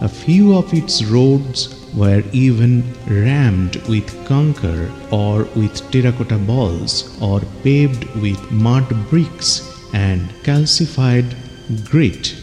A 0.02 0.08
few 0.08 0.54
of 0.54 0.74
its 0.74 1.02
roads 1.04 1.74
were 1.94 2.22
even 2.32 2.82
rammed 3.06 3.76
with 3.88 4.06
kankar 4.26 4.90
or 5.10 5.44
with 5.58 5.90
terracotta 5.90 6.38
balls 6.38 7.16
or 7.22 7.40
paved 7.62 8.04
with 8.16 8.50
mud 8.50 8.88
bricks 9.08 9.72
and 9.94 10.28
calcified 10.42 11.34
grit 11.88 12.34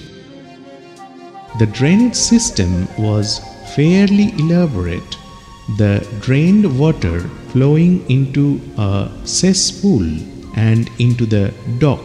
The 1.59 1.67
drainage 1.67 2.15
system 2.15 2.87
was 2.97 3.39
fairly 3.75 4.33
elaborate. 4.39 5.17
The 5.77 6.05
drained 6.19 6.79
water 6.79 7.21
flowing 7.51 8.09
into 8.09 8.59
a 8.77 9.11
cesspool 9.23 10.05
and 10.55 10.89
into 10.97 11.25
the 11.27 11.53
dock. 11.77 12.01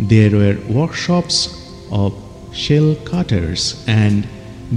There 0.00 0.30
were 0.30 0.58
workshops 0.68 1.38
of 1.92 2.12
shell 2.52 2.96
cutters 3.04 3.84
and 3.86 4.26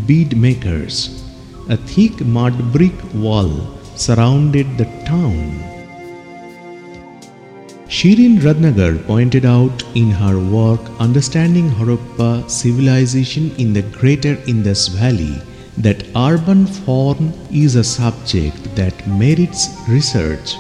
bead 0.05 0.37
makers. 0.37 1.23
A 1.69 1.77
thick 1.77 2.21
mud 2.21 2.71
brick 2.71 2.93
wall 3.13 3.51
surrounded 3.95 4.77
the 4.77 4.85
town. 5.05 5.72
Shereen 7.95 8.39
Ratnagar 8.41 9.05
pointed 9.05 9.45
out 9.45 9.83
in 9.93 10.09
her 10.09 10.39
work 10.39 10.81
Understanding 10.99 11.69
Harappa 11.69 12.49
Civilization 12.49 13.51
in 13.59 13.71
the 13.71 13.83
Greater 13.83 14.35
Indus 14.47 14.87
Valley 14.87 15.39
that 15.77 16.03
urban 16.15 16.65
form 16.65 17.31
is 17.51 17.75
a 17.75 17.83
subject 17.83 18.57
that 18.75 19.05
merits 19.07 19.67
research. 19.87 20.55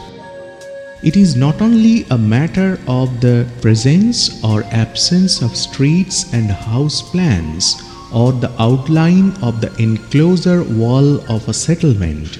It 1.01 1.17
is 1.17 1.35
not 1.35 1.59
only 1.59 2.05
a 2.11 2.19
matter 2.19 2.79
of 2.87 3.19
the 3.19 3.49
presence 3.63 4.43
or 4.43 4.63
absence 4.65 5.41
of 5.41 5.57
streets 5.57 6.31
and 6.33 6.51
house 6.51 7.01
plans 7.01 7.81
or 8.13 8.31
the 8.31 8.53
outline 8.61 9.31
of 9.41 9.59
the 9.59 9.73
enclosure 9.81 10.61
wall 10.63 11.19
of 11.31 11.49
a 11.49 11.53
settlement. 11.65 12.37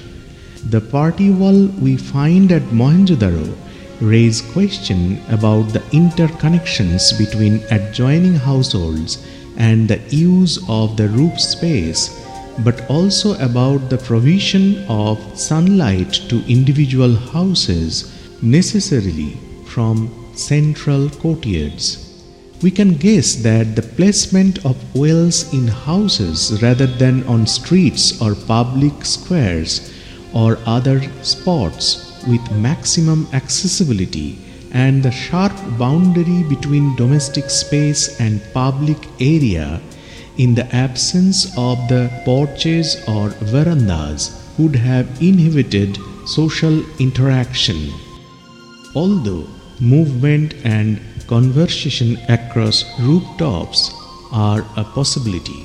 The 0.70 0.80
party 0.80 1.30
wall 1.30 1.66
we 1.82 1.96
find 1.96 2.52
at 2.52 2.62
Mohenjo-daro 2.70 3.63
raise 4.00 4.40
question 4.40 5.20
about 5.30 5.72
the 5.72 5.80
interconnections 5.92 7.16
between 7.18 7.62
adjoining 7.70 8.34
households 8.34 9.26
and 9.56 9.88
the 9.88 9.98
use 10.08 10.58
of 10.68 10.96
the 10.96 11.08
roof 11.08 11.40
space, 11.40 12.20
but 12.60 12.88
also 12.90 13.34
about 13.38 13.90
the 13.90 13.98
provision 13.98 14.84
of 14.88 15.18
sunlight 15.38 16.12
to 16.28 16.44
individual 16.50 17.14
houses 17.14 18.12
necessarily 18.42 19.36
from 19.66 20.08
central 20.34 21.08
courtyards. 21.10 22.00
We 22.62 22.70
can 22.70 22.94
guess 22.94 23.36
that 23.36 23.76
the 23.76 23.82
placement 23.82 24.64
of 24.64 24.76
wells 24.94 25.52
in 25.52 25.68
houses 25.68 26.62
rather 26.62 26.86
than 26.86 27.22
on 27.24 27.46
streets 27.46 28.20
or 28.22 28.34
public 28.34 29.04
squares 29.04 29.92
or 30.32 30.58
other 30.66 31.02
spots 31.22 32.03
with 32.26 32.50
maximum 32.52 33.26
accessibility 33.32 34.38
and 34.72 35.02
the 35.02 35.10
sharp 35.10 35.52
boundary 35.78 36.42
between 36.44 36.96
domestic 36.96 37.48
space 37.48 38.20
and 38.20 38.42
public 38.52 38.98
area 39.20 39.80
in 40.36 40.54
the 40.54 40.66
absence 40.74 41.46
of 41.56 41.78
the 41.88 42.10
porches 42.24 42.96
or 43.06 43.28
verandas 43.52 44.42
would 44.58 44.74
have 44.74 45.06
inhibited 45.22 45.98
social 46.26 46.82
interaction. 46.98 47.92
Although 48.94 49.46
movement 49.80 50.54
and 50.64 51.00
conversation 51.26 52.16
across 52.28 52.84
rooftops 53.00 53.92
are 54.32 54.66
a 54.76 54.84
possibility. 54.84 55.64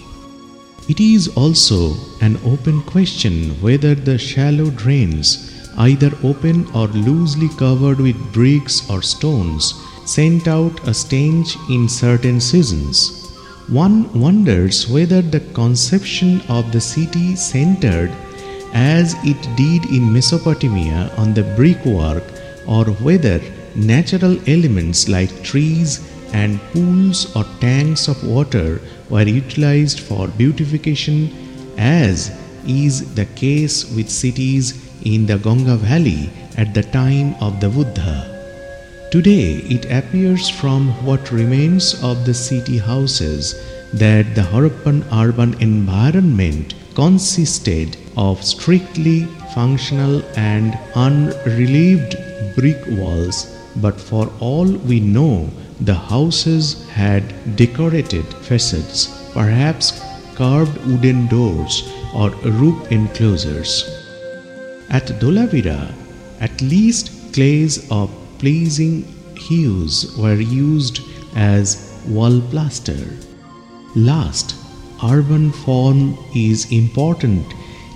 It 0.88 1.00
is 1.00 1.28
also 1.36 1.96
an 2.22 2.40
open 2.46 2.82
question 2.84 3.62
whether 3.62 3.94
the 3.94 4.18
shallow 4.18 4.70
drains 4.72 5.59
either 5.80 6.12
open 6.24 6.68
or 6.74 6.88
loosely 6.88 7.50
covered 7.58 8.00
with 8.00 8.34
bricks 8.34 8.90
or 8.90 9.02
stones, 9.02 9.74
sent 10.06 10.48
out 10.48 10.88
a 10.88 10.94
stench 10.94 11.56
in 11.70 11.88
certain 11.88 12.40
seasons. 12.40 13.28
One 13.68 14.12
wonders 14.20 14.88
whether 14.88 15.22
the 15.22 15.42
conception 15.54 16.42
of 16.50 16.72
the 16.72 16.82
city 16.82 17.36
centered 17.36 18.12
as 18.74 19.16
it 19.24 19.42
did 19.56 19.86
in 19.92 20.12
Mesopotamia 20.12 21.12
on 21.18 21.34
the 21.34 21.44
brickwork 21.56 22.24
or 22.68 22.86
whether 23.06 23.42
natural 23.76 24.38
elements 24.48 25.08
like 25.08 25.44
trees 25.44 26.00
and 26.34 26.60
pools 26.72 27.36
or 27.36 27.46
tanks 27.60 28.08
of 28.08 28.24
water 28.24 28.82
were 29.10 29.24
utilized 29.24 30.00
for 30.00 30.28
beautification 30.28 31.30
as 31.78 32.32
is 32.68 33.16
the 33.16 33.26
case 33.26 33.86
with 33.96 34.10
cities 34.10 34.89
in 35.04 35.26
the 35.26 35.38
Ganga 35.38 35.76
valley 35.76 36.30
at 36.58 36.74
the 36.74 36.84
time 36.84 37.36
of 37.42 37.60
the 37.60 37.70
Buddha. 37.70 38.26
Today, 39.12 39.58
it 39.76 39.86
appears 39.90 40.50
from 40.50 40.90
what 41.06 41.32
remains 41.32 42.02
of 42.04 42.26
the 42.26 42.34
city 42.34 42.78
houses 42.78 43.56
that 43.94 44.36
the 44.36 44.42
Harappan 44.42 45.04
urban 45.12 45.60
environment 45.62 46.76
consisted 46.94 47.98
of 48.18 48.44
strictly 48.44 49.26
functional 49.56 50.22
and 50.38 50.78
unrelieved 50.96 52.16
brick 52.56 52.82
walls, 52.88 53.58
but 53.78 54.00
for 54.00 54.32
all 54.40 54.68
we 54.90 55.00
know, 55.00 55.50
the 55.82 55.96
houses 55.96 56.88
had 56.90 57.24
decorated 57.56 58.26
facades, 58.50 59.08
perhaps 59.34 60.04
carved 60.36 60.78
wooden 60.86 61.28
doors 61.28 61.92
or 62.14 62.30
roof 62.60 62.92
enclosures. 62.92 63.99
At 64.90 65.20
Dholavira, 65.20 65.94
at 66.40 66.62
least 66.62 67.12
clays 67.34 67.90
of 67.92 68.10
pleasing 68.40 69.04
hues 69.38 70.16
were 70.18 70.40
used 70.40 71.02
as 71.36 72.02
wall 72.08 72.42
plaster. 72.42 73.06
Last, 73.96 74.56
urban 75.04 75.52
form 75.52 76.18
is 76.36 76.72
important 76.72 77.46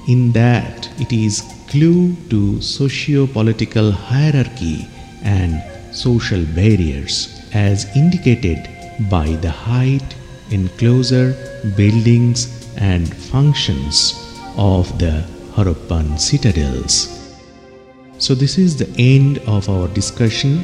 in 0.07 0.31
that 0.33 0.89
it 0.99 1.11
is 1.11 1.41
clue 1.67 2.15
to 2.29 2.61
socio-political 2.61 3.91
hierarchy 3.91 4.87
and 5.23 5.63
social 5.91 6.45
barriers 6.45 7.41
as 7.53 7.85
indicated 7.95 8.69
by 9.09 9.27
the 9.37 9.49
height, 9.49 10.15
enclosure, 10.51 11.33
buildings 11.75 12.69
and 12.77 13.11
functions 13.15 14.13
of 14.57 14.99
the 14.99 15.32
Harappan 15.55 16.19
citadels. 16.19 17.35
So, 18.17 18.35
this 18.35 18.57
is 18.57 18.77
the 18.77 18.89
end 18.97 19.39
of 19.47 19.69
our 19.69 19.87
discussion. 19.87 20.63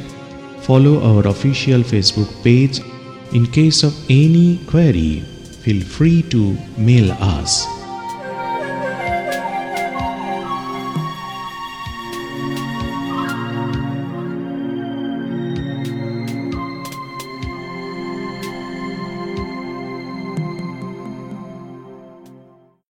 Follow 0.60 1.02
our 1.02 1.26
official 1.26 1.80
Facebook 1.80 2.30
page. 2.42 2.80
In 3.32 3.46
case 3.46 3.82
of 3.82 3.94
any 4.10 4.58
query, 4.66 5.20
feel 5.62 5.82
free 5.82 6.22
to 6.30 6.56
mail 6.76 7.12
us 7.12 7.79